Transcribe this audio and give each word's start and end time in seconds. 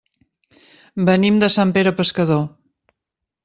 Venim 1.11 1.37
de 1.45 1.49
Sant 1.57 1.73
Pere 1.77 1.95
Pescador. 2.03 2.43